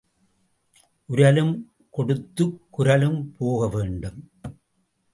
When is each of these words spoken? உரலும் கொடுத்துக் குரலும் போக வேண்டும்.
உரலும் 1.09 1.53
கொடுத்துக் 1.89 2.67
குரலும் 2.71 3.35
போக 3.37 3.67
வேண்டும். 3.67 4.29